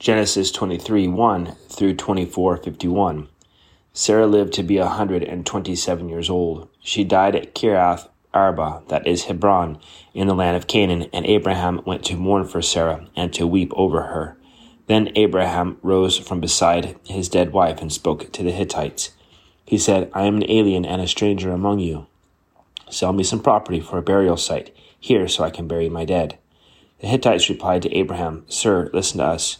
Genesis 0.00 0.50
23 0.50 1.08
1 1.08 1.56
through 1.68 1.94
24 1.94 2.56
51. 2.56 3.28
Sarah 3.92 4.26
lived 4.26 4.54
to 4.54 4.62
be 4.62 4.78
a 4.78 4.86
127 4.86 6.08
years 6.08 6.30
old. 6.30 6.70
She 6.80 7.04
died 7.04 7.36
at 7.36 7.54
Kiriath 7.54 8.08
Arba, 8.32 8.80
that 8.88 9.06
is 9.06 9.24
Hebron, 9.24 9.78
in 10.14 10.26
the 10.26 10.34
land 10.34 10.56
of 10.56 10.66
Canaan, 10.66 11.10
and 11.12 11.26
Abraham 11.26 11.82
went 11.84 12.02
to 12.06 12.16
mourn 12.16 12.46
for 12.46 12.62
Sarah 12.62 13.08
and 13.14 13.30
to 13.34 13.46
weep 13.46 13.72
over 13.76 14.04
her. 14.04 14.38
Then 14.86 15.12
Abraham 15.16 15.76
rose 15.82 16.16
from 16.16 16.40
beside 16.40 16.96
his 17.04 17.28
dead 17.28 17.52
wife 17.52 17.82
and 17.82 17.92
spoke 17.92 18.32
to 18.32 18.42
the 18.42 18.52
Hittites. 18.52 19.10
He 19.66 19.76
said, 19.76 20.10
I 20.14 20.22
am 20.22 20.36
an 20.36 20.50
alien 20.50 20.86
and 20.86 21.02
a 21.02 21.06
stranger 21.06 21.52
among 21.52 21.80
you. 21.80 22.06
Sell 22.88 23.12
me 23.12 23.22
some 23.22 23.42
property 23.42 23.80
for 23.80 23.98
a 23.98 24.02
burial 24.02 24.38
site 24.38 24.74
here 24.98 25.28
so 25.28 25.44
I 25.44 25.50
can 25.50 25.68
bury 25.68 25.90
my 25.90 26.06
dead. 26.06 26.38
The 27.02 27.06
Hittites 27.06 27.50
replied 27.50 27.82
to 27.82 27.94
Abraham, 27.94 28.46
Sir, 28.48 28.88
listen 28.94 29.18
to 29.18 29.26
us. 29.26 29.58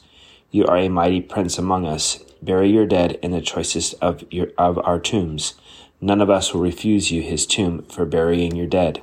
You 0.53 0.67
are 0.67 0.77
a 0.77 0.89
mighty 0.89 1.21
prince 1.21 1.59
among 1.59 1.87
us. 1.87 2.25
Bury 2.43 2.71
your 2.71 2.87
dead 2.87 3.19
in 3.23 3.31
the 3.31 3.41
choicest 3.41 3.95
of, 4.01 4.25
your, 4.33 4.49
of 4.59 4.79
our 4.79 4.99
tombs. 4.99 5.55
None 6.01 6.21
of 6.21 6.29
us 6.29 6.53
will 6.53 6.61
refuse 6.61 7.13
you 7.13 7.23
his 7.23 7.47
tomb 7.47 7.83
for 7.85 8.05
burying 8.05 8.57
your 8.57 8.67
dead. 8.67 9.03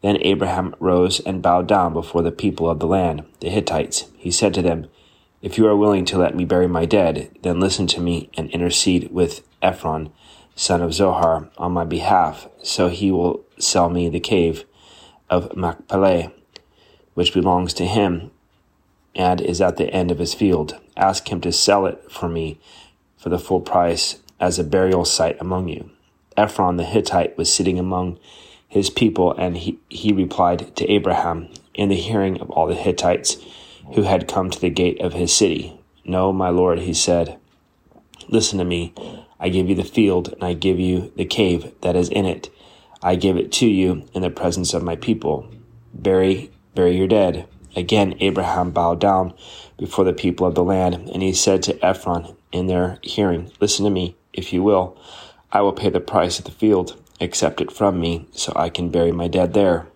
Then 0.00 0.16
Abraham 0.22 0.74
rose 0.80 1.20
and 1.20 1.42
bowed 1.42 1.68
down 1.68 1.92
before 1.92 2.22
the 2.22 2.32
people 2.32 2.70
of 2.70 2.78
the 2.78 2.86
land, 2.86 3.24
the 3.40 3.50
Hittites. 3.50 4.06
He 4.16 4.30
said 4.30 4.54
to 4.54 4.62
them, 4.62 4.86
If 5.42 5.58
you 5.58 5.66
are 5.66 5.76
willing 5.76 6.06
to 6.06 6.18
let 6.18 6.34
me 6.34 6.46
bury 6.46 6.68
my 6.68 6.86
dead, 6.86 7.36
then 7.42 7.60
listen 7.60 7.86
to 7.88 8.00
me 8.00 8.30
and 8.34 8.50
intercede 8.50 9.12
with 9.12 9.46
Ephron, 9.60 10.10
son 10.54 10.80
of 10.80 10.94
Zohar, 10.94 11.50
on 11.58 11.72
my 11.72 11.84
behalf, 11.84 12.48
so 12.62 12.88
he 12.88 13.10
will 13.12 13.44
sell 13.58 13.90
me 13.90 14.08
the 14.08 14.20
cave 14.20 14.64
of 15.28 15.54
Machpelah, 15.54 16.32
which 17.12 17.34
belongs 17.34 17.74
to 17.74 17.84
him 17.84 18.30
and 19.14 19.40
is 19.40 19.60
at 19.60 19.76
the 19.76 19.90
end 19.90 20.10
of 20.10 20.18
his 20.18 20.34
field. 20.34 20.78
Ask 20.96 21.30
him 21.30 21.40
to 21.42 21.52
sell 21.52 21.86
it 21.86 22.10
for 22.10 22.28
me 22.28 22.58
for 23.16 23.28
the 23.28 23.38
full 23.38 23.60
price 23.60 24.18
as 24.40 24.58
a 24.58 24.64
burial 24.64 25.04
site 25.04 25.40
among 25.40 25.68
you. 25.68 25.90
Ephron 26.36 26.76
the 26.76 26.84
Hittite 26.84 27.36
was 27.36 27.52
sitting 27.52 27.78
among 27.78 28.18
his 28.68 28.90
people, 28.90 29.32
and 29.32 29.56
he, 29.56 29.78
he 29.88 30.12
replied 30.12 30.74
to 30.76 30.90
Abraham 30.90 31.48
in 31.74 31.90
the 31.90 31.94
hearing 31.94 32.40
of 32.40 32.50
all 32.50 32.66
the 32.66 32.74
Hittites 32.74 33.36
who 33.94 34.02
had 34.02 34.28
come 34.28 34.50
to 34.50 34.60
the 34.60 34.70
gate 34.70 35.00
of 35.00 35.12
his 35.12 35.32
city. 35.32 35.78
No, 36.04 36.32
my 36.32 36.48
lord, 36.48 36.80
he 36.80 36.94
said, 36.94 37.38
listen 38.28 38.58
to 38.58 38.64
me. 38.64 38.94
I 39.38 39.50
give 39.50 39.68
you 39.68 39.74
the 39.74 39.84
field, 39.84 40.32
and 40.32 40.42
I 40.42 40.54
give 40.54 40.80
you 40.80 41.12
the 41.16 41.24
cave 41.24 41.72
that 41.82 41.96
is 41.96 42.08
in 42.08 42.24
it. 42.24 42.48
I 43.02 43.16
give 43.16 43.36
it 43.36 43.52
to 43.52 43.66
you 43.66 44.08
in 44.14 44.22
the 44.22 44.30
presence 44.30 44.72
of 44.72 44.82
my 44.82 44.96
people. 44.96 45.48
Bury, 45.92 46.50
bury 46.74 46.96
your 46.96 47.08
dead. 47.08 47.46
Again, 47.74 48.14
Abraham 48.20 48.70
bowed 48.70 49.00
down 49.00 49.34
before 49.78 50.04
the 50.04 50.12
people 50.12 50.46
of 50.46 50.54
the 50.54 50.64
land, 50.64 50.94
and 50.94 51.22
he 51.22 51.32
said 51.32 51.62
to 51.64 51.84
Ephron 51.84 52.36
in 52.52 52.66
their 52.66 52.98
hearing, 53.02 53.50
Listen 53.60 53.84
to 53.84 53.90
me, 53.90 54.16
if 54.32 54.52
you 54.52 54.62
will. 54.62 54.96
I 55.50 55.60
will 55.62 55.72
pay 55.72 55.90
the 55.90 56.00
price 56.00 56.38
of 56.38 56.44
the 56.44 56.50
field. 56.50 57.00
Accept 57.20 57.60
it 57.60 57.72
from 57.72 58.00
me, 58.00 58.26
so 58.32 58.52
I 58.56 58.68
can 58.68 58.90
bury 58.90 59.12
my 59.12 59.28
dead 59.28 59.54
there. 59.54 59.86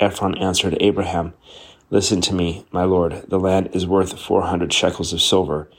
Ephron 0.00 0.36
answered 0.38 0.76
Abraham, 0.80 1.32
Listen 1.90 2.20
to 2.22 2.34
me, 2.34 2.66
my 2.72 2.84
lord. 2.84 3.24
The 3.28 3.38
land 3.38 3.70
is 3.72 3.86
worth 3.86 4.18
four 4.18 4.42
hundred 4.42 4.72
shekels 4.72 5.12
of 5.12 5.22
silver. 5.22 5.70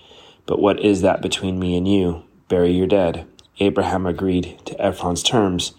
But 0.45 0.61
what 0.61 0.79
is 0.79 1.01
that 1.01 1.21
between 1.21 1.59
me 1.59 1.75
and 1.75 1.87
you? 1.87 2.23
Bury 2.47 2.71
your 2.71 2.87
dead. 2.87 3.27
Abraham 3.59 4.05
agreed 4.05 4.59
to 4.65 4.79
Ephron's 4.79 5.21
terms 5.21 5.73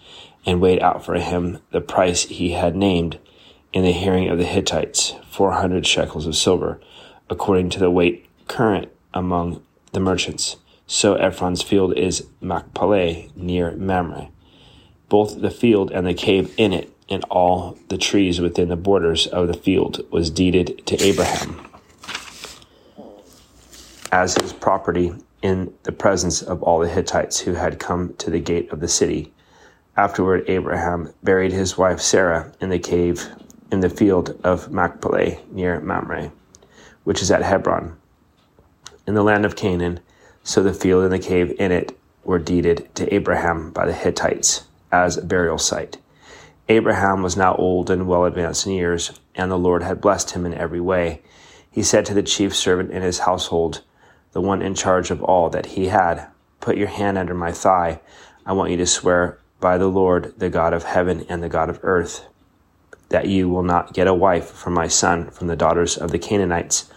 and 0.45 0.61
weighed 0.61 0.81
out 0.81 1.03
for 1.03 1.15
him 1.15 1.59
the 1.71 1.81
price 1.81 2.23
he 2.23 2.51
had 2.51 2.75
named 2.75 3.17
in 3.73 3.83
the 3.83 3.91
hearing 3.91 4.29
of 4.29 4.37
the 4.37 4.45
Hittites, 4.45 5.13
400 5.29 5.85
shekels 5.85 6.25
of 6.25 6.35
silver, 6.35 6.79
according 7.29 7.69
to 7.71 7.79
the 7.79 7.91
weight 7.91 8.25
current 8.47 8.91
among 9.13 9.61
the 9.91 9.99
merchants. 9.99 10.57
So 10.87 11.15
Ephron's 11.15 11.61
field 11.61 11.97
is 11.97 12.27
Machpelah 12.41 13.27
near 13.35 13.75
Mamre. 13.75 14.29
Both 15.07 15.41
the 15.41 15.51
field 15.51 15.91
and 15.91 16.05
the 16.05 16.13
cave 16.13 16.53
in 16.57 16.73
it, 16.73 16.91
and 17.09 17.23
all 17.25 17.77
the 17.89 17.97
trees 17.97 18.39
within 18.39 18.69
the 18.69 18.75
borders 18.75 19.27
of 19.27 19.47
the 19.47 19.53
field, 19.53 20.05
was 20.11 20.29
deeded 20.29 20.85
to 20.87 21.01
Abraham 21.03 21.65
as 24.11 24.35
his 24.35 24.53
property 24.53 25.13
in 25.41 25.73
the 25.83 25.91
presence 25.91 26.41
of 26.41 26.61
all 26.63 26.79
the 26.79 26.89
Hittites 26.89 27.39
who 27.39 27.53
had 27.53 27.79
come 27.79 28.13
to 28.15 28.29
the 28.29 28.39
gate 28.39 28.71
of 28.71 28.79
the 28.79 28.87
city. 28.87 29.31
Afterward, 29.95 30.45
Abraham 30.47 31.13
buried 31.23 31.51
his 31.51 31.77
wife 31.77 32.01
Sarah 32.01 32.51
in 32.59 32.69
the 32.69 32.79
cave 32.79 33.27
in 33.71 33.81
the 33.81 33.89
field 33.89 34.39
of 34.43 34.71
Machpelah 34.71 35.37
near 35.51 35.79
Mamre, 35.79 36.31
which 37.03 37.21
is 37.21 37.31
at 37.31 37.43
Hebron, 37.43 37.97
in 39.07 39.13
the 39.13 39.23
land 39.23 39.45
of 39.45 39.55
Canaan. 39.55 39.99
So 40.43 40.63
the 40.63 40.73
field 40.73 41.03
and 41.03 41.13
the 41.13 41.19
cave 41.19 41.53
in 41.59 41.71
it 41.71 41.97
were 42.23 42.39
deeded 42.39 42.89
to 42.95 43.13
Abraham 43.13 43.71
by 43.71 43.85
the 43.85 43.93
Hittites 43.93 44.63
as 44.91 45.17
a 45.17 45.25
burial 45.25 45.57
site. 45.57 45.97
Abraham 46.67 47.23
was 47.23 47.35
now 47.35 47.55
old 47.55 47.89
and 47.89 48.07
well 48.07 48.25
advanced 48.25 48.65
in 48.65 48.73
years, 48.73 49.19
and 49.35 49.49
the 49.49 49.57
Lord 49.57 49.83
had 49.83 50.01
blessed 50.01 50.31
him 50.31 50.45
in 50.45 50.53
every 50.53 50.79
way. 50.79 51.21
He 51.71 51.83
said 51.83 52.05
to 52.05 52.13
the 52.13 52.23
chief 52.23 52.55
servant 52.55 52.91
in 52.91 53.01
his 53.01 53.19
household, 53.19 53.81
the 54.31 54.41
one 54.41 54.61
in 54.61 54.75
charge 54.75 55.09
of 55.09 55.23
all 55.23 55.49
that 55.49 55.65
he 55.67 55.87
had, 55.87 56.27
Put 56.59 56.77
your 56.77 56.87
hand 56.87 57.17
under 57.17 57.33
my 57.33 57.51
thigh. 57.51 58.01
I 58.45 58.53
want 58.53 58.69
you 58.71 58.77
to 58.77 58.85
swear 58.85 59.39
by 59.59 59.77
the 59.77 59.87
Lord, 59.87 60.33
the 60.37 60.49
God 60.49 60.73
of 60.73 60.83
heaven 60.83 61.25
and 61.29 61.41
the 61.41 61.49
God 61.49 61.69
of 61.69 61.79
earth, 61.83 62.27
that 63.09 63.27
you 63.27 63.49
will 63.49 63.63
not 63.63 63.93
get 63.93 64.07
a 64.07 64.13
wife 64.13 64.49
for 64.49 64.69
my 64.69 64.87
son 64.87 65.29
from 65.31 65.47
the 65.47 65.55
daughters 65.55 65.97
of 65.97 66.11
the 66.11 66.19
Canaanites 66.19 66.89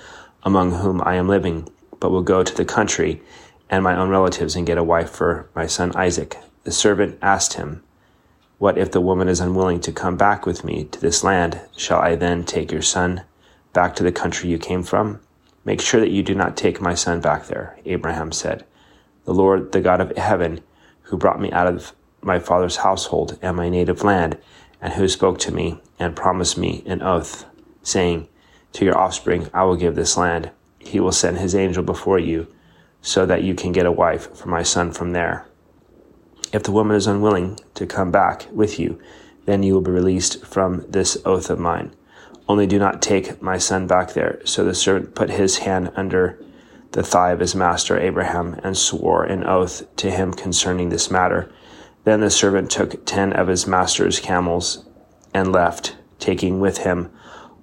among 0.45 0.73
whom 0.73 1.01
I 1.03 1.15
am 1.15 1.29
living, 1.29 1.69
but 2.01 2.11
will 2.11 2.23
go 2.23 2.43
to 2.43 2.55
the 2.55 2.65
country 2.65 3.23
and 3.71 3.83
my 3.83 3.97
own 3.97 4.11
relatives 4.11 4.55
and 4.55 4.67
get 4.67 4.79
a 4.79 4.85
wife 4.85 5.11
for 5.11 5.49
my 5.55 5.67
son 5.67 5.97
Isaac. 5.97 6.37
The 6.65 6.73
servant 6.73 7.19
asked 7.23 7.55
him, 7.55 7.83
What 8.59 8.77
if 8.77 8.91
the 8.91 9.01
woman 9.01 9.29
is 9.29 9.41
unwilling 9.41 9.81
to 9.81 9.93
come 9.93 10.17
back 10.17 10.45
with 10.45 10.65
me 10.65 10.85
to 10.85 11.01
this 11.01 11.25
land? 11.25 11.61
Shall 11.77 12.01
I 12.01 12.15
then 12.15 12.45
take 12.45 12.71
your 12.71 12.83
son 12.83 13.23
back 13.73 13.97
to 13.97 14.03
the 14.03 14.13
country 14.13 14.51
you 14.51 14.59
came 14.59 14.83
from? 14.83 15.21
Make 15.65 15.81
sure 15.81 16.01
that 16.01 16.11
you 16.11 16.23
do 16.23 16.35
not 16.35 16.57
take 16.57 16.81
my 16.81 16.95
son 16.95 17.21
back 17.21 17.47
there, 17.47 17.79
Abraham 17.85 18.33
said. 18.33 18.65
The 19.25 19.35
Lord, 19.35 19.73
the 19.73 19.81
God 19.81 20.01
of 20.01 20.17
heaven, 20.17 20.61
who 21.03 21.17
brought 21.17 21.41
me 21.41 21.51
out 21.53 21.69
of 21.69 21.95
my 22.21 22.39
father's 22.39 22.77
household 22.77 23.39
and 23.43 23.57
my 23.57 23.69
native 23.69 24.03
land, 24.03 24.39
and 24.83 24.93
who 24.95 25.09
spoke 25.09 25.39
to 25.39 25.55
me 25.55 25.81
and 25.99 26.15
promised 26.17 26.59
me 26.59 26.83
an 26.85 27.01
oath, 27.01 27.47
saying, 27.83 28.29
To 28.75 28.85
your 28.85 28.99
offspring 28.99 29.49
I 29.55 29.63
will 29.65 29.77
give 29.77 29.95
this 29.95 30.17
land. 30.17 30.51
He 30.81 31.01
will 31.01 31.13
send 31.13 31.39
his 31.39 31.55
angel 31.55 31.83
before 31.83 32.19
you, 32.19 32.49
so 33.01 33.25
that 33.25 33.45
you 33.45 33.55
can 33.55 33.73
get 33.73 33.87
a 33.87 33.93
wife 33.93 34.37
for 34.37 34.49
my 34.49 34.63
son 34.63 34.93
from 34.93 35.13
there. 35.13 35.47
If 36.53 36.65
the 36.65 36.73
woman 36.73 36.97
is 36.97 37.07
unwilling 37.07 37.59
to 37.75 37.87
come 37.87 38.11
back 38.11 38.47
with 38.53 38.79
you, 38.79 39.01
then 39.47 39.63
you 39.63 39.75
will 39.75 39.81
be 39.81 39.91
released 39.91 40.45
from 40.45 40.85
this 40.89 41.17
oath 41.25 41.49
of 41.49 41.59
mine. 41.59 41.95
Only 42.49 42.67
do 42.67 42.79
not 42.79 43.01
take 43.01 43.41
my 43.41 43.59
son 43.59 43.87
back 43.87 44.13
there. 44.13 44.41
So 44.45 44.65
the 44.65 44.75
servant 44.75 45.15
put 45.15 45.31
his 45.31 45.59
hand 45.59 45.93
under 45.97 46.39
the 46.93 47.03
thigh 47.03 47.33
of 47.33 47.41
his 47.41 47.55
master 47.55 47.99
Abraham 47.99 48.61
and 48.63 48.77
swore 48.77 49.25
an 49.25 49.45
oath 49.45 49.85
to 49.97 50.11
him 50.11 50.33
concerning 50.33 50.91
this 50.91 51.11
matter. 51.11 51.51
Then 52.05 52.21
the 52.21 52.31
servant 52.31 52.71
took 52.71 53.05
ten 53.07 53.33
of 53.33 53.49
his 53.49 53.67
master's 53.67 54.19
camels 54.19 54.85
and 55.33 55.53
left, 55.53 55.97
taking 56.19 56.61
with 56.61 56.79
him 56.79 57.11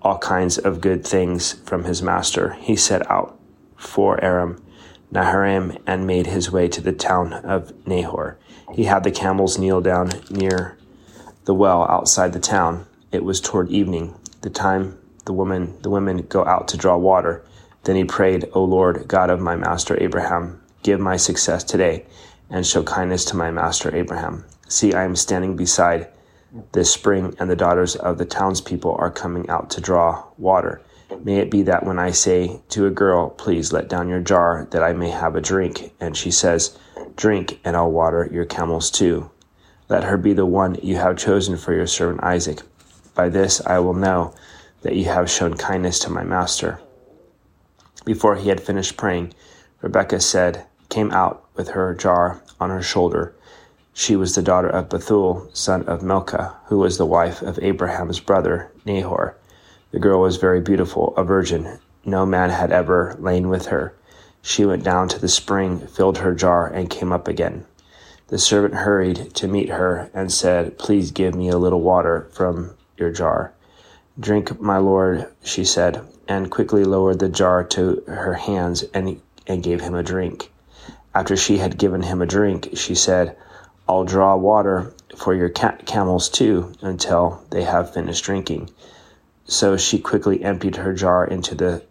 all 0.01 0.17
kinds 0.17 0.57
of 0.57 0.81
good 0.81 1.05
things 1.05 1.53
from 1.65 1.83
his 1.83 2.01
master. 2.01 2.53
He 2.53 2.75
set 2.75 3.09
out 3.11 3.37
for 3.75 4.23
Aram 4.23 4.63
Naharaim 5.11 5.77
and 5.85 6.07
made 6.07 6.27
his 6.27 6.51
way 6.51 6.67
to 6.69 6.81
the 6.81 6.93
town 6.93 7.33
of 7.33 7.73
Nahor. 7.85 8.37
He 8.73 8.85
had 8.85 9.03
the 9.03 9.11
camels 9.11 9.57
kneel 9.57 9.81
down 9.81 10.11
near 10.29 10.77
the 11.45 11.53
well 11.53 11.83
outside 11.89 12.31
the 12.31 12.39
town. 12.39 12.85
It 13.11 13.23
was 13.23 13.41
toward 13.41 13.69
evening, 13.69 14.15
the 14.41 14.49
time 14.49 14.97
the 15.25 15.33
woman 15.33 15.81
the 15.81 15.89
women 15.89 16.25
go 16.27 16.45
out 16.45 16.67
to 16.69 16.77
draw 16.77 16.95
water. 16.95 17.43
Then 17.83 17.95
he 17.95 18.03
prayed, 18.05 18.47
O 18.53 18.63
Lord, 18.63 19.07
God 19.07 19.29
of 19.29 19.39
my 19.39 19.55
master 19.55 20.01
Abraham, 20.01 20.61
give 20.83 20.99
my 20.99 21.17
success 21.17 21.63
today 21.63 22.05
and 22.49 22.65
show 22.65 22.83
kindness 22.83 23.25
to 23.25 23.37
my 23.37 23.51
master 23.51 23.95
Abraham. 23.95 24.45
See, 24.67 24.93
I 24.93 25.03
am 25.03 25.15
standing 25.15 25.55
beside 25.55 26.07
this 26.71 26.91
spring, 26.91 27.35
and 27.39 27.49
the 27.49 27.55
daughters 27.55 27.95
of 27.95 28.17
the 28.17 28.25
townspeople 28.25 28.95
are 28.95 29.11
coming 29.11 29.49
out 29.49 29.69
to 29.71 29.81
draw 29.81 30.25
water. 30.37 30.81
May 31.23 31.37
it 31.37 31.51
be 31.51 31.63
that 31.63 31.85
when 31.85 31.99
I 31.99 32.11
say 32.11 32.61
to 32.69 32.85
a 32.85 32.91
girl, 32.91 33.29
Please 33.29 33.73
let 33.73 33.89
down 33.89 34.09
your 34.09 34.19
jar 34.19 34.67
that 34.71 34.83
I 34.83 34.93
may 34.93 35.09
have 35.09 35.35
a 35.35 35.41
drink, 35.41 35.93
and 35.99 36.15
she 36.15 36.31
says, 36.31 36.77
Drink, 37.15 37.59
and 37.63 37.75
I'll 37.75 37.91
water 37.91 38.29
your 38.31 38.45
camels 38.45 38.89
too. 38.89 39.29
Let 39.89 40.03
her 40.03 40.17
be 40.17 40.33
the 40.33 40.45
one 40.45 40.77
you 40.81 40.97
have 40.97 41.17
chosen 41.17 41.57
for 41.57 41.73
your 41.73 41.87
servant 41.87 42.23
Isaac. 42.23 42.61
By 43.15 43.29
this 43.29 43.65
I 43.65 43.79
will 43.79 43.95
know 43.95 44.33
that 44.81 44.95
you 44.95 45.05
have 45.05 45.29
shown 45.29 45.55
kindness 45.55 45.99
to 45.99 46.09
my 46.09 46.23
master. 46.23 46.79
Before 48.05 48.35
he 48.35 48.49
had 48.49 48.61
finished 48.61 48.97
praying, 48.97 49.33
Rebekah 49.81 50.21
said, 50.21 50.65
came 50.89 51.11
out 51.11 51.45
with 51.59 51.71
her 51.71 51.93
jar 51.93 52.41
on 52.57 52.69
her 52.69 52.81
shoulder. 52.81 53.33
She 53.93 54.15
was 54.15 54.33
the 54.33 54.41
daughter 54.41 54.69
of 54.69 54.87
Bethuel, 54.87 55.49
son 55.51 55.83
of 55.89 56.01
Milcah, 56.01 56.55
who 56.67 56.77
was 56.77 56.97
the 56.97 57.05
wife 57.05 57.41
of 57.41 57.59
Abraham's 57.61 58.21
brother, 58.21 58.71
Nahor. 58.85 59.35
The 59.91 59.99
girl 59.99 60.21
was 60.21 60.37
very 60.37 60.61
beautiful, 60.61 61.13
a 61.17 61.25
virgin. 61.25 61.79
no 62.05 62.25
man 62.25 62.49
had 62.49 62.71
ever 62.71 63.17
lain 63.19 63.49
with 63.49 63.65
her. 63.65 63.93
She 64.41 64.63
went 64.63 64.85
down 64.85 65.09
to 65.09 65.19
the 65.19 65.27
spring, 65.27 65.85
filled 65.85 66.19
her 66.19 66.33
jar, 66.33 66.65
and 66.65 66.89
came 66.89 67.11
up 67.11 67.27
again. 67.27 67.65
The 68.27 68.37
servant 68.37 68.75
hurried 68.75 69.35
to 69.35 69.49
meet 69.49 69.67
her 69.67 70.09
and 70.13 70.31
said, 70.31 70.77
Please 70.77 71.11
give 71.11 71.35
me 71.35 71.49
a 71.49 71.57
little 71.57 71.81
water 71.81 72.29
from 72.31 72.75
your 72.95 73.11
jar. 73.11 73.51
Drink, 74.17 74.61
my 74.61 74.77
lord, 74.77 75.27
she 75.43 75.65
said, 75.65 76.07
and 76.25 76.49
quickly 76.49 76.85
lowered 76.85 77.19
the 77.19 77.27
jar 77.27 77.65
to 77.65 78.01
her 78.07 78.35
hands 78.35 78.83
and, 78.93 79.19
and 79.45 79.61
gave 79.61 79.81
him 79.81 79.93
a 79.93 80.03
drink. 80.03 80.53
After 81.13 81.35
she 81.35 81.57
had 81.57 81.77
given 81.77 82.03
him 82.03 82.21
a 82.21 82.25
drink, 82.25 82.69
she 82.75 82.93
said, 82.93 83.35
I'll 83.87 84.03
draw 84.03 84.35
water 84.35 84.93
for 85.17 85.33
your 85.33 85.49
ca- 85.49 85.77
camels 85.85 86.29
too 86.29 86.73
until 86.81 87.41
they 87.49 87.63
have 87.63 87.93
finished 87.93 88.23
drinking. 88.23 88.69
So 89.45 89.77
she 89.77 89.97
quickly 89.97 90.43
emptied 90.43 90.75
her 90.75 90.93
jar 90.93 91.25
into 91.25 91.55
the 91.55 91.81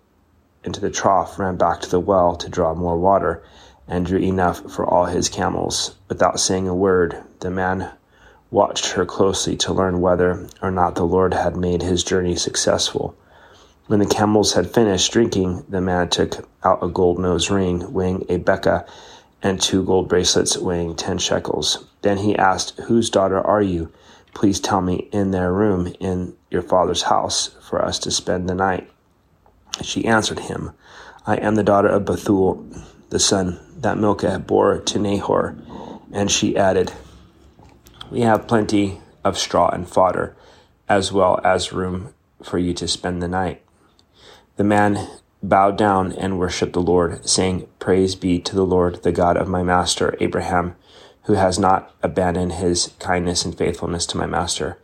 into 0.62 0.80
the 0.80 0.90
trough, 0.90 1.38
ran 1.38 1.56
back 1.56 1.80
to 1.80 1.90
the 1.90 2.00
well 2.00 2.36
to 2.36 2.48
draw 2.48 2.74
more 2.74 2.98
water, 2.98 3.42
and 3.88 4.06
drew 4.06 4.18
enough 4.18 4.70
for 4.70 4.86
all 4.86 5.06
his 5.06 5.28
camels. 5.28 5.96
Without 6.08 6.38
saying 6.38 6.68
a 6.68 6.74
word, 6.74 7.16
the 7.40 7.50
man 7.50 7.90
watched 8.50 8.92
her 8.92 9.04
closely 9.04 9.56
to 9.56 9.72
learn 9.72 10.00
whether 10.00 10.46
or 10.62 10.70
not 10.70 10.94
the 10.94 11.06
Lord 11.06 11.34
had 11.34 11.56
made 11.56 11.82
his 11.82 12.04
journey 12.04 12.36
successful. 12.36 13.16
When 13.88 14.00
the 14.00 14.06
camels 14.06 14.52
had 14.52 14.70
finished 14.70 15.12
drinking, 15.12 15.64
the 15.66 15.80
man 15.80 16.10
took 16.10 16.46
out 16.62 16.84
a 16.84 16.88
gold 16.88 17.18
nose 17.18 17.48
ring 17.48 17.90
weighing 17.90 18.26
a 18.28 18.38
beka 18.38 18.86
and 19.42 19.58
two 19.58 19.82
gold 19.82 20.10
bracelets 20.10 20.58
weighing 20.58 20.94
ten 20.94 21.16
shekels. 21.16 21.86
Then 22.02 22.18
he 22.18 22.36
asked, 22.36 22.78
Whose 22.80 23.08
daughter 23.08 23.40
are 23.40 23.62
you? 23.62 23.90
Please 24.34 24.60
tell 24.60 24.82
me 24.82 25.08
in 25.10 25.30
their 25.30 25.50
room 25.50 25.94
in 26.00 26.36
your 26.50 26.60
father's 26.60 27.04
house 27.04 27.56
for 27.66 27.82
us 27.82 27.98
to 28.00 28.10
spend 28.10 28.46
the 28.46 28.54
night. 28.54 28.90
She 29.80 30.04
answered 30.04 30.40
him, 30.40 30.72
I 31.26 31.36
am 31.36 31.54
the 31.54 31.64
daughter 31.64 31.88
of 31.88 32.04
Bethuel, 32.04 32.62
the 33.08 33.18
son 33.18 33.58
that 33.78 33.96
Milcah 33.96 34.40
bore 34.40 34.80
to 34.80 34.98
Nahor. 34.98 35.56
And 36.12 36.30
she 36.30 36.58
added, 36.58 36.92
We 38.10 38.20
have 38.20 38.48
plenty 38.48 39.00
of 39.24 39.38
straw 39.38 39.70
and 39.70 39.88
fodder, 39.88 40.36
as 40.90 41.10
well 41.10 41.40
as 41.42 41.72
room 41.72 42.12
for 42.42 42.58
you 42.58 42.74
to 42.74 42.86
spend 42.86 43.22
the 43.22 43.28
night. 43.28 43.62
The 44.58 44.64
man 44.64 45.06
bowed 45.40 45.78
down 45.78 46.10
and 46.14 46.36
worshipped 46.36 46.72
the 46.72 46.82
Lord, 46.82 47.28
saying, 47.30 47.68
Praise 47.78 48.16
be 48.16 48.40
to 48.40 48.56
the 48.56 48.66
Lord, 48.66 49.04
the 49.04 49.12
God 49.12 49.36
of 49.36 49.46
my 49.46 49.62
master 49.62 50.16
Abraham, 50.18 50.74
who 51.26 51.34
has 51.34 51.60
not 51.60 51.94
abandoned 52.02 52.54
his 52.54 52.92
kindness 52.98 53.44
and 53.44 53.56
faithfulness 53.56 54.04
to 54.06 54.16
my 54.16 54.26
master. 54.26 54.76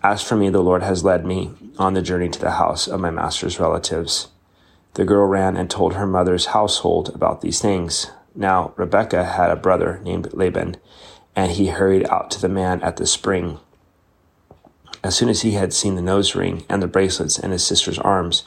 As 0.00 0.22
for 0.22 0.36
me, 0.36 0.48
the 0.48 0.62
Lord 0.62 0.84
has 0.84 1.02
led 1.02 1.26
me 1.26 1.50
on 1.76 1.94
the 1.94 2.02
journey 2.02 2.28
to 2.28 2.38
the 2.38 2.52
house 2.52 2.86
of 2.86 3.00
my 3.00 3.10
master's 3.10 3.58
relatives. 3.58 4.28
The 4.94 5.04
girl 5.04 5.26
ran 5.26 5.56
and 5.56 5.68
told 5.68 5.94
her 5.94 6.06
mother's 6.06 6.46
household 6.46 7.08
about 7.12 7.40
these 7.40 7.60
things. 7.60 8.12
Now 8.32 8.74
Rebekah 8.76 9.24
had 9.24 9.50
a 9.50 9.56
brother 9.56 10.00
named 10.04 10.34
Laban, 10.34 10.76
and 11.34 11.50
he 11.50 11.66
hurried 11.66 12.08
out 12.10 12.30
to 12.30 12.40
the 12.40 12.48
man 12.48 12.80
at 12.82 12.96
the 12.96 13.06
spring. 13.08 13.58
As 15.02 15.16
soon 15.16 15.28
as 15.28 15.42
he 15.42 15.52
had 15.52 15.72
seen 15.72 15.96
the 15.96 16.00
nose 16.00 16.36
ring 16.36 16.64
and 16.68 16.80
the 16.80 16.86
bracelets 16.86 17.40
in 17.40 17.50
his 17.50 17.66
sister's 17.66 17.98
arms, 17.98 18.44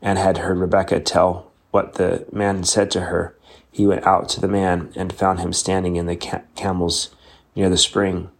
and 0.00 0.18
had 0.18 0.38
heard 0.38 0.58
Rebekah 0.58 1.00
tell 1.00 1.50
what 1.70 1.94
the 1.94 2.26
man 2.32 2.56
had 2.56 2.66
said 2.66 2.90
to 2.92 3.02
her, 3.02 3.36
he 3.70 3.86
went 3.86 4.06
out 4.06 4.28
to 4.30 4.40
the 4.40 4.48
man 4.48 4.92
and 4.96 5.12
found 5.12 5.40
him 5.40 5.52
standing 5.52 5.96
in 5.96 6.06
the 6.06 6.16
ca- 6.16 6.42
camels 6.54 7.14
near 7.54 7.68
the 7.68 7.76
spring. 7.76 8.30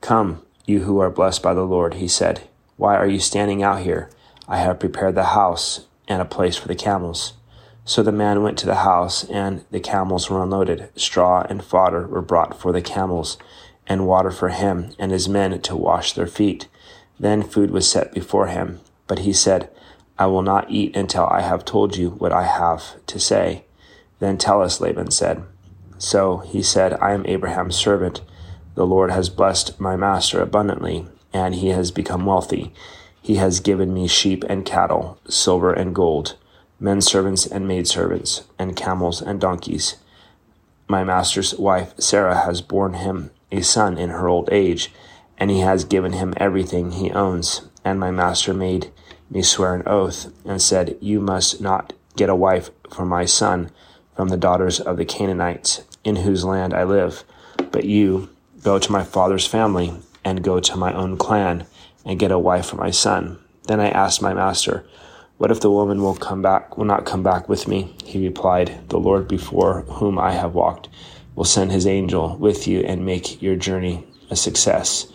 Come, 0.00 0.42
you 0.66 0.80
who 0.80 0.98
are 0.98 1.10
blessed 1.10 1.42
by 1.42 1.54
the 1.54 1.64
Lord, 1.64 1.94
he 1.94 2.08
said. 2.08 2.48
Why 2.76 2.96
are 2.96 3.06
you 3.06 3.18
standing 3.18 3.62
out 3.62 3.80
here? 3.80 4.10
I 4.46 4.58
have 4.58 4.80
prepared 4.80 5.14
the 5.14 5.24
house 5.24 5.86
and 6.06 6.20
a 6.20 6.26
place 6.26 6.56
for 6.56 6.68
the 6.68 6.74
camels. 6.74 7.32
So 7.84 8.02
the 8.02 8.12
man 8.12 8.42
went 8.42 8.58
to 8.58 8.66
the 8.66 8.76
house, 8.76 9.24
and 9.24 9.64
the 9.70 9.80
camels 9.80 10.28
were 10.28 10.42
unloaded. 10.42 10.90
Straw 10.96 11.46
and 11.48 11.64
fodder 11.64 12.06
were 12.06 12.20
brought 12.20 12.58
for 12.60 12.72
the 12.72 12.82
camels, 12.82 13.38
and 13.86 14.06
water 14.06 14.30
for 14.30 14.48
him 14.48 14.92
and 14.98 15.12
his 15.12 15.28
men 15.28 15.60
to 15.60 15.76
wash 15.76 16.12
their 16.12 16.26
feet. 16.26 16.68
Then 17.18 17.42
food 17.42 17.70
was 17.70 17.88
set 17.88 18.12
before 18.12 18.48
him. 18.48 18.80
But 19.06 19.20
he 19.20 19.32
said, 19.32 19.70
I 20.18 20.26
will 20.26 20.42
not 20.42 20.70
eat 20.70 20.96
until 20.96 21.26
I 21.26 21.42
have 21.42 21.64
told 21.64 21.96
you 21.96 22.10
what 22.10 22.32
I 22.32 22.44
have 22.44 23.04
to 23.06 23.20
say. 23.20 23.64
Then 24.18 24.38
tell 24.38 24.62
us, 24.62 24.80
Laban 24.80 25.10
said. 25.10 25.44
So 25.98 26.38
he 26.38 26.62
said, 26.62 26.94
I 26.94 27.12
am 27.12 27.26
Abraham's 27.26 27.76
servant. 27.76 28.22
The 28.74 28.86
Lord 28.86 29.10
has 29.10 29.28
blessed 29.28 29.78
my 29.80 29.96
master 29.96 30.40
abundantly, 30.40 31.06
and 31.32 31.54
he 31.54 31.68
has 31.68 31.90
become 31.90 32.26
wealthy. 32.26 32.72
He 33.20 33.36
has 33.36 33.60
given 33.60 33.92
me 33.92 34.06
sheep 34.06 34.44
and 34.48 34.64
cattle, 34.64 35.18
silver 35.28 35.72
and 35.72 35.94
gold, 35.94 36.36
men 36.78 37.00
servants 37.00 37.46
and 37.46 37.66
maidservants, 37.66 38.44
and 38.58 38.76
camels 38.76 39.20
and 39.20 39.40
donkeys. 39.40 39.96
My 40.88 41.02
master's 41.02 41.54
wife 41.54 41.94
Sarah 41.98 42.42
has 42.44 42.60
borne 42.60 42.94
him 42.94 43.30
a 43.50 43.62
son 43.62 43.98
in 43.98 44.10
her 44.10 44.28
old 44.28 44.48
age, 44.52 44.92
and 45.38 45.50
he 45.50 45.60
has 45.60 45.84
given 45.84 46.12
him 46.12 46.34
everything 46.36 46.92
he 46.92 47.10
owns. 47.10 47.62
And 47.84 47.98
my 47.98 48.10
master 48.10 48.54
made 48.54 48.92
me 49.30 49.42
swear 49.42 49.74
an 49.74 49.82
oath, 49.86 50.32
and 50.44 50.60
said, 50.60 50.96
You 51.00 51.20
must 51.20 51.60
not 51.60 51.92
get 52.16 52.28
a 52.28 52.34
wife 52.34 52.70
for 52.90 53.04
my 53.04 53.24
son 53.24 53.70
from 54.14 54.28
the 54.28 54.36
daughters 54.36 54.80
of 54.80 54.96
the 54.96 55.04
Canaanites, 55.04 55.82
in 56.04 56.16
whose 56.16 56.44
land 56.44 56.72
I 56.72 56.84
live, 56.84 57.24
but 57.70 57.84
you 57.84 58.28
go 58.62 58.78
to 58.78 58.92
my 58.92 59.04
father's 59.04 59.46
family, 59.46 59.92
and 60.26 60.42
go 60.42 60.58
to 60.58 60.76
my 60.76 60.92
own 60.92 61.16
clan 61.16 61.64
and 62.04 62.18
get 62.18 62.32
a 62.32 62.38
wife 62.38 62.66
for 62.66 62.76
my 62.76 62.90
son. 62.90 63.38
Then 63.68 63.78
I 63.78 63.90
asked 63.90 64.20
my 64.20 64.34
master, 64.34 64.84
What 65.38 65.52
if 65.52 65.60
the 65.60 65.70
woman 65.70 66.02
will 66.02 66.16
come 66.16 66.42
back 66.42 66.76
will 66.76 66.84
not 66.84 67.06
come 67.06 67.22
back 67.22 67.48
with 67.48 67.68
me? 67.68 67.94
He 68.04 68.26
replied, 68.26 68.88
The 68.88 68.98
Lord 68.98 69.28
before 69.28 69.82
whom 69.82 70.18
I 70.18 70.32
have 70.32 70.54
walked 70.54 70.88
will 71.36 71.44
send 71.44 71.70
his 71.70 71.86
angel 71.86 72.36
with 72.38 72.66
you 72.66 72.80
and 72.80 73.06
make 73.06 73.40
your 73.40 73.54
journey 73.54 74.04
a 74.30 74.34
success, 74.34 75.06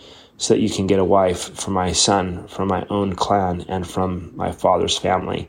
so 0.42 0.54
that 0.54 0.60
you 0.60 0.68
can 0.68 0.88
get 0.88 0.98
a 0.98 1.04
wife 1.04 1.56
for 1.56 1.70
my 1.70 1.92
son 1.92 2.48
from 2.48 2.66
my 2.66 2.84
own 2.90 3.14
clan 3.14 3.64
and 3.68 3.86
from 3.86 4.32
my 4.34 4.50
father's 4.50 4.98
family. 4.98 5.48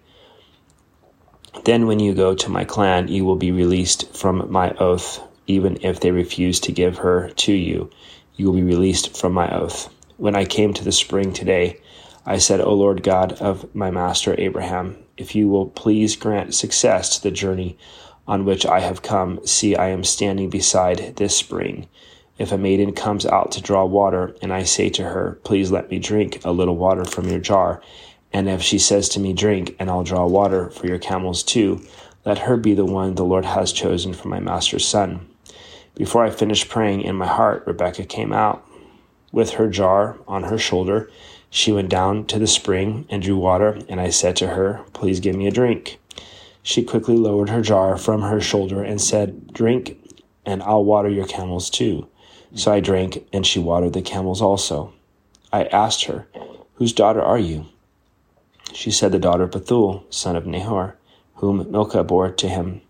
Then 1.66 1.88
when 1.88 2.00
you 2.00 2.14
go 2.14 2.36
to 2.36 2.50
my 2.50 2.64
clan, 2.64 3.08
you 3.08 3.26
will 3.26 3.36
be 3.36 3.52
released 3.52 4.16
from 4.16 4.52
my 4.52 4.70
oath. 4.76 5.20
Even 5.48 5.80
if 5.82 6.00
they 6.00 6.12
refuse 6.12 6.60
to 6.60 6.72
give 6.72 7.00
her 7.00 7.32
to 7.32 7.52
you, 7.52 7.90
you 8.36 8.46
will 8.46 8.54
be 8.54 8.62
released 8.62 9.18
from 9.18 9.34
my 9.34 9.50
oath. 9.50 9.92
When 10.18 10.36
I 10.36 10.46
came 10.46 10.76
to 10.76 10.84
the 10.84 10.92
spring 10.92 11.34
today, 11.34 11.82
I 12.24 12.38
said, 12.38 12.62
O 12.62 12.76
Lord 12.76 13.02
God 13.02 13.34
of 13.42 13.74
my 13.74 13.90
master 13.90 14.36
Abraham, 14.38 14.98
if 15.18 15.34
you 15.34 15.50
will 15.50 15.70
please 15.70 16.16
grant 16.16 16.54
success 16.54 17.18
to 17.18 17.24
the 17.24 17.32
journey 17.32 17.80
on 18.28 18.46
which 18.46 18.64
I 18.64 18.82
have 18.82 19.02
come, 19.02 19.44
see, 19.44 19.76
I 19.76 19.88
am 19.88 20.04
standing 20.04 20.52
beside 20.52 21.16
this 21.16 21.36
spring. 21.36 21.88
If 22.40 22.52
a 22.52 22.58
maiden 22.58 22.94
comes 22.94 23.26
out 23.28 23.52
to 23.52 23.62
draw 23.62 23.86
water, 23.86 24.36
and 24.42 24.52
I 24.52 24.64
say 24.64 24.90
to 24.90 25.04
her, 25.04 25.40
Please 25.44 25.70
let 25.70 25.92
me 25.92 26.00
drink 26.00 26.44
a 26.44 26.52
little 26.52 26.76
water 26.76 27.06
from 27.06 27.28
your 27.28 27.40
jar, 27.40 27.82
and 28.32 28.50
if 28.50 28.62
she 28.64 28.80
says 28.80 29.08
to 29.10 29.20
me, 29.20 29.34
Drink, 29.34 29.76
and 29.78 29.90
I'll 29.90 30.04
draw 30.04 30.26
water 30.26 30.72
for 30.72 30.88
your 30.88 30.98
camels 30.98 31.44
too, 31.44 31.82
let 32.26 32.40
her 32.40 32.58
be 32.58 32.74
the 32.74 32.86
one 32.86 33.14
the 33.16 33.24
Lord 33.24 33.46
has 33.46 33.72
chosen 33.72 34.14
for 34.14 34.30
my 34.30 34.40
master's 34.40 34.88
son. 34.88 35.28
Before 35.96 36.26
I 36.26 36.32
finished 36.32 36.70
praying 36.70 37.02
in 37.02 37.16
my 37.16 37.28
heart, 37.28 37.64
Rebekah 37.68 38.06
came 38.06 38.34
out. 38.34 38.68
With 39.32 39.52
her 39.52 39.70
jar 39.70 40.18
on 40.28 40.44
her 40.44 40.58
shoulder, 40.58 41.12
she 41.52 41.72
went 41.72 41.90
down 41.90 42.26
to 42.26 42.40
the 42.40 42.48
spring 42.48 43.06
and 43.12 43.22
drew 43.22 43.38
water, 43.38 43.80
and 43.88 44.02
I 44.02 44.10
said 44.10 44.36
to 44.38 44.48
her, 44.48 44.82
Please 44.94 45.20
give 45.20 45.36
me 45.36 45.46
a 45.46 45.52
drink. 45.52 46.00
She 46.64 46.82
quickly 46.82 47.16
lowered 47.16 47.50
her 47.50 47.62
jar 47.62 47.96
from 47.96 48.24
her 48.24 48.42
shoulder 48.42 48.82
and 48.82 49.00
said, 49.00 49.54
Drink, 49.54 50.00
and 50.46 50.64
I'll 50.64 50.84
water 50.84 51.10
your 51.10 51.28
camels 51.28 51.70
too. 51.70 52.08
So 52.56 52.72
I 52.72 52.80
drank, 52.80 53.28
and 53.34 53.46
she 53.46 53.60
watered 53.60 53.94
the 53.94 54.02
camels 54.02 54.42
also. 54.42 54.94
I 55.52 55.64
asked 55.66 56.06
her, 56.06 56.28
Whose 56.76 56.94
daughter 56.94 57.22
are 57.22 57.40
you? 57.40 57.66
She 58.74 58.92
said, 58.92 59.12
The 59.12 59.20
daughter 59.20 59.44
of 59.44 59.52
Bethuel, 59.52 60.06
son 60.10 60.36
of 60.36 60.46
Nahor, 60.46 60.98
whom 61.36 61.70
Milcah 61.72 62.04
bore 62.04 62.32
to 62.32 62.48
him. 62.48 62.82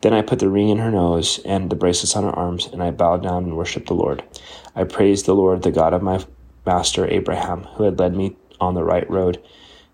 Then 0.00 0.12
I 0.12 0.22
put 0.22 0.38
the 0.38 0.48
ring 0.48 0.68
in 0.68 0.78
her 0.78 0.90
nose 0.90 1.40
and 1.44 1.70
the 1.70 1.76
bracelets 1.76 2.16
on 2.16 2.24
her 2.24 2.30
arms, 2.30 2.66
and 2.66 2.82
I 2.82 2.90
bowed 2.90 3.22
down 3.22 3.44
and 3.44 3.56
worshipped 3.56 3.86
the 3.86 3.94
Lord. 3.94 4.24
I 4.74 4.84
praised 4.84 5.26
the 5.26 5.34
Lord, 5.34 5.62
the 5.62 5.70
God 5.70 5.94
of 5.94 6.02
my 6.02 6.24
master 6.66 7.06
Abraham, 7.06 7.62
who 7.74 7.84
had 7.84 7.98
led 7.98 8.16
me 8.16 8.36
on 8.60 8.74
the 8.74 8.84
right 8.84 9.08
road 9.08 9.40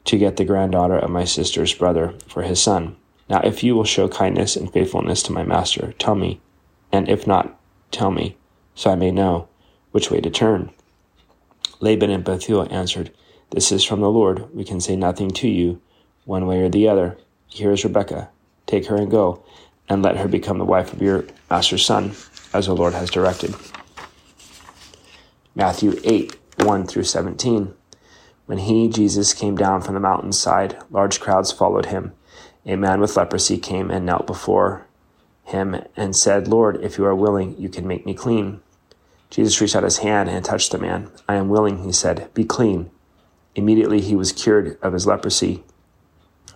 to 0.07 0.17
get 0.17 0.37
the 0.37 0.45
granddaughter 0.45 0.99
of 0.99 1.11
my 1.11 1.25
sister's 1.25 1.75
brother 1.75 2.15
for 2.27 2.43
his 2.43 2.63
son. 2.63 2.97
Now, 3.29 3.41
if 3.41 3.63
you 3.63 3.75
will 3.75 3.85
show 3.85 4.09
kindness 4.09 4.57
and 4.57 4.73
faithfulness 4.73 5.23
to 5.25 5.33
my 5.33 5.43
master, 5.43 5.93
tell 5.99 6.15
me, 6.15 6.41
and 6.91 7.09
if 7.11 7.27
not, 7.27 7.61
tell 7.91 8.11
me, 8.11 8.38
so 8.79 8.93
I 8.93 8.95
may 8.95 9.11
know 9.11 9.49
which 9.91 10.09
way 10.09 10.21
to 10.21 10.31
turn. 10.31 10.71
Laban 11.81 12.11
and 12.11 12.23
Bethuel 12.23 12.73
answered, 12.73 13.11
This 13.51 13.73
is 13.73 13.83
from 13.83 14.01
the 14.01 14.09
Lord. 14.09 14.55
We 14.55 14.63
can 14.63 14.81
say 14.81 14.95
nothing 14.95 15.33
to 15.33 15.49
you, 15.49 15.83
one 16.25 16.47
way 16.47 16.61
or 16.61 16.69
the 16.69 16.87
other. 16.87 17.19
Here 17.49 17.73
is 17.73 17.83
Rebekah. 17.83 18.31
Take 18.67 18.87
her 18.87 18.95
and 18.95 19.11
go 19.11 19.43
and 19.89 20.01
let 20.01 20.19
her 20.19 20.29
become 20.29 20.59
the 20.59 20.65
wife 20.65 20.93
of 20.93 21.03
your 21.03 21.25
master's 21.51 21.85
son, 21.85 22.13
as 22.53 22.67
the 22.67 22.77
Lord 22.77 22.93
has 22.93 23.11
directed. 23.11 23.53
Matthew 25.57 25.99
8, 26.05 26.37
1 26.63 26.87
through 26.87 27.03
17. 27.03 27.75
When 28.47 28.59
he, 28.59 28.89
Jesus, 28.89 29.35
came 29.35 29.57
down 29.57 29.81
from 29.81 29.95
the 29.95 30.01
mountainside, 30.01 30.79
large 30.89 31.19
crowds 31.19 31.51
followed 31.51 31.87
him, 31.87 32.13
a 32.65 32.77
man 32.77 33.01
with 33.01 33.17
leprosy 33.17 33.59
came 33.59 33.91
and 33.91 34.07
knelt 34.07 34.29
before 34.29 34.87
him 35.43 35.83
and 35.97 36.15
said, 36.15 36.47
Lord, 36.47 36.77
if 36.85 36.97
you 36.97 37.05
are 37.07 37.15
willing, 37.15 37.59
you 37.59 37.69
can 37.69 37.85
make 37.85 38.07
me 38.07 38.15
clean. 38.15 38.61
Jesus 39.31 39.61
reached 39.61 39.77
out 39.77 39.83
his 39.83 39.99
hand 39.99 40.29
and 40.29 40.45
touched 40.45 40.73
the 40.73 40.79
man. 40.79 41.11
I 41.29 41.35
am 41.35 41.49
willing, 41.49 41.85
he 41.85 41.93
said, 41.93 42.33
be 42.35 42.45
clean. 42.45 42.91
Immediately 43.55 44.01
he 44.01 44.15
was 44.15 44.33
cured 44.33 44.79
of 44.83 44.93
his 44.93 45.07
leprosy. 45.07 45.65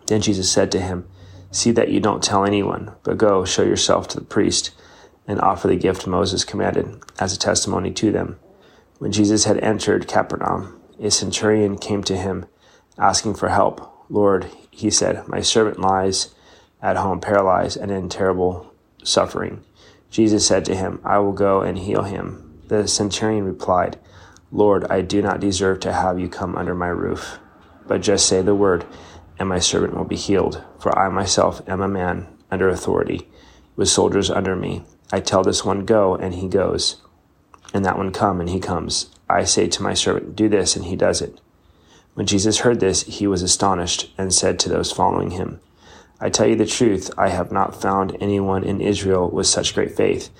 Then 0.06 0.20
Jesus 0.20 0.50
said 0.50 0.70
to 0.72 0.80
him, 0.80 1.08
See 1.50 1.70
that 1.72 1.90
you 1.90 2.00
don't 2.00 2.22
tell 2.22 2.44
anyone, 2.46 2.92
but 3.02 3.18
go 3.18 3.44
show 3.44 3.62
yourself 3.62 4.08
to 4.08 4.18
the 4.18 4.24
priest 4.24 4.70
and 5.26 5.40
offer 5.40 5.68
the 5.68 5.76
gift 5.76 6.06
Moses 6.06 6.44
commanded 6.44 7.02
as 7.18 7.34
a 7.34 7.38
testimony 7.38 7.90
to 7.92 8.10
them. 8.10 8.38
When 8.98 9.12
Jesus 9.12 9.44
had 9.44 9.58
entered 9.58 10.08
Capernaum, 10.08 10.80
a 10.98 11.10
centurion 11.10 11.76
came 11.76 12.02
to 12.04 12.16
him 12.16 12.46
asking 12.98 13.34
for 13.34 13.48
help. 13.48 14.06
Lord, 14.08 14.48
he 14.70 14.90
said, 14.90 15.26
my 15.28 15.40
servant 15.40 15.78
lies 15.78 16.34
at 16.80 16.96
home 16.96 17.20
paralyzed 17.20 17.76
and 17.76 17.90
in 17.90 18.08
terrible 18.08 18.72
suffering. 19.04 19.64
Jesus 20.10 20.46
said 20.46 20.64
to 20.66 20.74
him, 20.74 21.00
I 21.04 21.18
will 21.18 21.32
go 21.32 21.62
and 21.62 21.78
heal 21.78 22.02
him. 22.02 22.51
The 22.72 22.88
centurion 22.88 23.44
replied, 23.44 23.98
Lord, 24.50 24.86
I 24.88 25.02
do 25.02 25.20
not 25.20 25.40
deserve 25.40 25.80
to 25.80 25.92
have 25.92 26.18
you 26.18 26.30
come 26.30 26.56
under 26.56 26.74
my 26.74 26.86
roof, 26.86 27.38
but 27.86 28.00
just 28.00 28.26
say 28.26 28.40
the 28.40 28.54
word, 28.54 28.86
and 29.38 29.46
my 29.46 29.58
servant 29.58 29.94
will 29.94 30.06
be 30.06 30.16
healed. 30.16 30.64
For 30.78 30.98
I 30.98 31.10
myself 31.10 31.60
am 31.68 31.82
a 31.82 31.86
man 31.86 32.28
under 32.50 32.70
authority, 32.70 33.28
with 33.76 33.90
soldiers 33.90 34.30
under 34.30 34.56
me. 34.56 34.84
I 35.12 35.20
tell 35.20 35.42
this 35.42 35.66
one, 35.66 35.84
Go, 35.84 36.14
and 36.14 36.32
he 36.32 36.48
goes, 36.48 37.02
and 37.74 37.84
that 37.84 37.98
one, 37.98 38.10
Come, 38.10 38.40
and 38.40 38.48
he 38.48 38.58
comes. 38.58 39.10
I 39.28 39.44
say 39.44 39.68
to 39.68 39.82
my 39.82 39.92
servant, 39.92 40.34
Do 40.34 40.48
this, 40.48 40.74
and 40.74 40.86
he 40.86 40.96
does 40.96 41.20
it. 41.20 41.42
When 42.14 42.24
Jesus 42.24 42.60
heard 42.60 42.80
this, 42.80 43.02
he 43.02 43.26
was 43.26 43.42
astonished, 43.42 44.14
and 44.16 44.32
said 44.32 44.58
to 44.60 44.70
those 44.70 44.90
following 44.90 45.32
him, 45.32 45.60
I 46.18 46.30
tell 46.30 46.46
you 46.46 46.56
the 46.56 46.64
truth, 46.64 47.10
I 47.18 47.28
have 47.28 47.52
not 47.52 47.78
found 47.78 48.16
anyone 48.18 48.64
in 48.64 48.80
Israel 48.80 49.28
with 49.28 49.46
such 49.46 49.74
great 49.74 49.94
faith. 49.94 50.30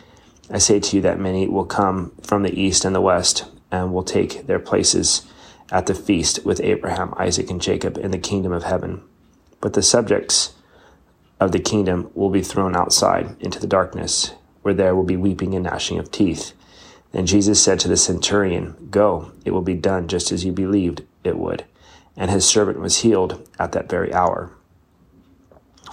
I 0.52 0.58
say 0.58 0.78
to 0.78 0.96
you 0.96 1.02
that 1.02 1.18
many 1.18 1.48
will 1.48 1.64
come 1.64 2.12
from 2.22 2.42
the 2.42 2.60
east 2.60 2.84
and 2.84 2.94
the 2.94 3.00
west, 3.00 3.46
and 3.70 3.92
will 3.92 4.02
take 4.04 4.46
their 4.46 4.58
places 4.58 5.26
at 5.70 5.86
the 5.86 5.94
feast 5.94 6.44
with 6.44 6.60
Abraham, 6.60 7.14
Isaac, 7.16 7.50
and 7.50 7.60
Jacob 7.60 7.96
in 7.96 8.10
the 8.10 8.18
kingdom 8.18 8.52
of 8.52 8.64
heaven. 8.64 9.02
But 9.62 9.72
the 9.72 9.82
subjects 9.82 10.52
of 11.40 11.52
the 11.52 11.58
kingdom 11.58 12.10
will 12.14 12.28
be 12.28 12.42
thrown 12.42 12.76
outside 12.76 13.34
into 13.40 13.58
the 13.58 13.66
darkness, 13.66 14.34
where 14.60 14.74
there 14.74 14.94
will 14.94 15.04
be 15.04 15.16
weeping 15.16 15.54
and 15.54 15.64
gnashing 15.64 15.98
of 15.98 16.10
teeth. 16.10 16.52
Then 17.12 17.24
Jesus 17.24 17.62
said 17.62 17.80
to 17.80 17.88
the 17.88 17.96
centurion, 17.96 18.88
Go, 18.90 19.32
it 19.46 19.52
will 19.52 19.62
be 19.62 19.74
done 19.74 20.06
just 20.06 20.32
as 20.32 20.44
you 20.44 20.52
believed 20.52 21.02
it 21.24 21.38
would. 21.38 21.64
And 22.14 22.30
his 22.30 22.44
servant 22.44 22.78
was 22.78 22.98
healed 22.98 23.48
at 23.58 23.72
that 23.72 23.88
very 23.88 24.12
hour. 24.12 24.52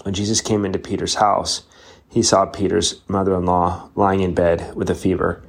When 0.03 0.13
Jesus 0.13 0.41
came 0.41 0.65
into 0.65 0.79
Peter's 0.79 1.15
house, 1.15 1.63
he 2.09 2.23
saw 2.23 2.45
Peter's 2.45 3.01
mother 3.07 3.35
in 3.35 3.45
law 3.45 3.89
lying 3.95 4.21
in 4.21 4.33
bed 4.33 4.75
with 4.75 4.89
a 4.89 4.95
fever. 4.95 5.41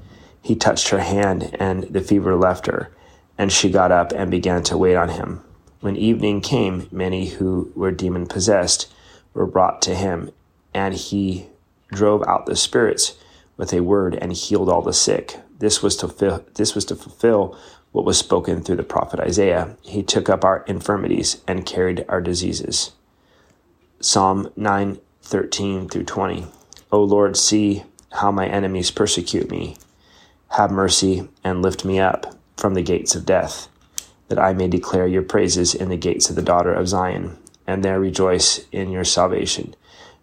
He 0.42 0.54
touched 0.54 0.90
her 0.90 1.00
hand, 1.00 1.56
and 1.58 1.84
the 1.84 2.00
fever 2.00 2.36
left 2.36 2.66
her, 2.66 2.90
and 3.38 3.50
she 3.50 3.70
got 3.70 3.90
up 3.90 4.12
and 4.12 4.30
began 4.30 4.62
to 4.64 4.78
wait 4.78 4.96
on 4.96 5.10
him. 5.10 5.42
When 5.80 5.96
evening 5.96 6.42
came, 6.42 6.86
many 6.92 7.28
who 7.28 7.72
were 7.74 7.90
demon 7.90 8.26
possessed 8.26 8.92
were 9.32 9.46
brought 9.46 9.80
to 9.82 9.94
him, 9.94 10.30
and 10.74 10.94
he 10.94 11.46
drove 11.88 12.22
out 12.26 12.46
the 12.46 12.56
spirits 12.56 13.16
with 13.56 13.72
a 13.72 13.80
word 13.80 14.14
and 14.14 14.32
healed 14.32 14.68
all 14.68 14.82
the 14.82 14.92
sick. 14.92 15.38
This 15.58 15.82
was 15.82 15.96
to 15.96 16.44
this 16.54 16.74
was 16.74 16.84
to 16.86 16.96
fulfill 16.96 17.56
what 17.92 18.04
was 18.04 18.18
spoken 18.18 18.62
through 18.62 18.76
the 18.76 18.82
prophet 18.82 19.20
Isaiah. 19.20 19.76
He 19.82 20.02
took 20.02 20.28
up 20.28 20.44
our 20.44 20.64
infirmities 20.66 21.42
and 21.46 21.66
carried 21.66 22.04
our 22.08 22.20
diseases. 22.20 22.92
Psalm 24.00 24.50
9:13 25.30 25.88
through 25.88 26.04
20. 26.04 26.46
O 26.90 27.02
Lord, 27.02 27.36
see 27.36 27.84
how 28.14 28.32
my 28.32 28.48
enemies 28.48 28.90
persecute 28.90 29.48
me. 29.48 29.76
Have 30.48 30.72
mercy 30.72 31.28
and 31.44 31.62
lift 31.62 31.84
me 31.84 32.00
up 32.00 32.34
from 32.56 32.74
the 32.74 32.82
gates 32.82 33.14
of 33.14 33.24
death, 33.24 33.68
that 34.28 34.40
I 34.40 34.52
may 34.52 34.66
declare 34.66 35.06
your 35.06 35.22
praises 35.22 35.72
in 35.72 35.88
the 35.88 35.96
gates 35.96 36.28
of 36.28 36.36
the 36.36 36.42
daughter 36.42 36.74
of 36.74 36.88
Zion, 36.88 37.38
and 37.64 37.84
there 37.84 38.00
rejoice 38.00 38.66
in 38.72 38.90
your 38.90 39.04
salvation. 39.04 39.76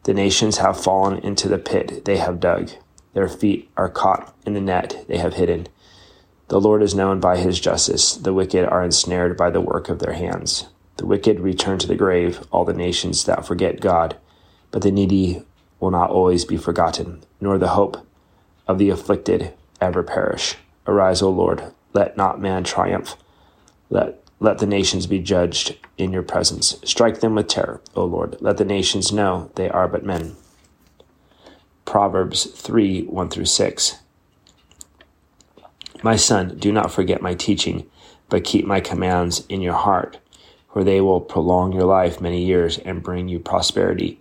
The 0.04 0.14
nations 0.14 0.58
have 0.58 0.78
fallen 0.84 1.20
into 1.20 1.48
the 1.48 1.58
pit 1.58 2.04
they 2.04 2.18
have 2.18 2.42
dug. 2.42 2.72
Their 3.14 3.30
feet 3.30 3.70
are 3.78 3.90
caught 3.90 4.36
in 4.46 4.54
the 4.56 4.62
net 4.62 5.06
they 5.08 5.18
have 5.18 5.36
hidden. 5.36 5.68
The 6.50 6.60
Lord 6.60 6.84
is 6.84 6.94
known 6.94 7.22
by 7.22 7.38
his 7.38 7.62
justice. 7.62 8.16
The 8.16 8.34
wicked 8.34 8.66
are 8.66 8.84
ensnared 8.84 9.38
by 9.38 9.52
the 9.52 9.62
work 9.62 9.88
of 9.88 10.00
their 10.00 10.14
hands. 10.14 10.66
The 10.98 11.06
wicked 11.06 11.40
return 11.40 11.78
to 11.80 11.88
the 11.88 11.96
grave, 11.96 12.46
all 12.52 12.66
the 12.66 12.74
nations 12.74 13.24
that 13.24 13.46
forget 13.46 13.80
God. 13.80 14.18
But 14.72 14.82
the 14.82 14.92
needy 14.92 15.44
will 15.80 15.92
not 15.92 16.10
always 16.10 16.46
be 16.46 16.58
forgotten, 16.58 17.24
nor 17.40 17.58
the 17.58 17.70
hope 17.70 18.06
of 18.68 18.78
the 18.78 18.90
afflicted 18.90 19.54
ever 19.80 20.04
perish. 20.04 20.56
Arise, 20.86 21.22
O 21.22 21.30
Lord, 21.30 21.72
let 21.94 22.18
not 22.18 22.42
man 22.42 22.64
triumph. 22.64 23.16
Let, 23.90 24.22
let 24.40 24.60
the 24.60 24.66
nations 24.66 25.08
be 25.08 25.20
judged 25.20 25.78
in 25.98 26.12
your 26.12 26.24
presence. 26.24 26.80
Strike 26.84 27.20
them 27.20 27.36
with 27.36 27.48
terror, 27.48 27.82
O 27.96 28.06
Lord. 28.06 28.38
Let 28.40 28.58
the 28.58 28.66
nations 28.66 29.12
know 29.12 29.52
they 29.56 29.70
are 29.70 29.88
but 29.88 30.06
men. 30.06 30.36
Proverbs 31.86 32.46
3 32.46 33.04
1 33.04 33.30
through 33.30 33.46
6. 33.46 34.00
My 36.04 36.16
son, 36.16 36.58
do 36.60 36.72
not 36.72 36.92
forget 36.92 37.22
my 37.22 37.34
teaching, 37.34 37.90
but 38.30 38.44
keep 38.44 38.66
my 38.66 38.80
commands 38.80 39.46
in 39.48 39.62
your 39.62 39.74
heart, 39.74 40.20
for 40.72 40.84
they 40.84 41.02
will 41.02 41.22
prolong 41.22 41.72
your 41.72 41.86
life 41.86 42.22
many 42.22 42.44
years 42.44 42.78
and 42.80 43.02
bring 43.02 43.28
you 43.28 43.40
prosperity. 43.40 44.20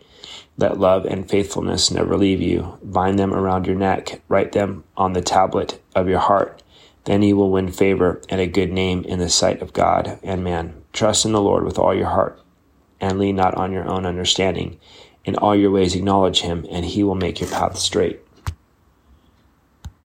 Let 0.57 0.79
love 0.79 1.05
and 1.05 1.29
faithfulness 1.29 1.91
never 1.91 2.17
leave 2.17 2.41
you. 2.41 2.79
Bind 2.83 3.19
them 3.19 3.35
around 3.35 3.67
your 3.67 3.77
neck, 3.77 4.23
write 4.29 4.53
them 4.53 4.85
on 4.97 5.13
the 5.13 5.21
tablet 5.21 5.81
of 5.95 6.09
your 6.09 6.19
heart. 6.19 6.63
Then 7.05 7.23
you 7.23 7.37
will 7.37 7.51
win 7.51 7.71
favor 7.71 8.21
and 8.29 8.41
a 8.41 8.47
good 8.47 8.73
name 8.73 9.05
in 9.05 9.19
the 9.19 9.29
sight 9.29 9.63
of 9.63 9.73
God 9.73 10.19
and 10.23 10.43
man. 10.43 10.83
Trust 10.93 11.25
in 11.25 11.33
the 11.33 11.41
Lord 11.41 11.65
with 11.65 11.79
all 11.79 11.95
your 11.95 12.09
heart, 12.09 12.41
and 13.01 13.19
lean 13.19 13.37
not 13.37 13.55
on 13.55 13.71
your 13.73 13.87
own 13.87 14.07
understanding. 14.07 14.81
In 15.25 15.37
all 15.37 15.55
your 15.55 15.71
ways 15.71 15.95
acknowledge 15.95 16.41
him, 16.41 16.67
and 16.71 16.85
he 16.85 17.03
will 17.03 17.15
make 17.15 17.41
your 17.41 17.51
path 17.51 17.77
straight. 17.79 18.21